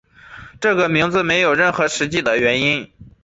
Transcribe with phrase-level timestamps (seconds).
[0.59, 2.91] 这个名字没有任何实际的原因。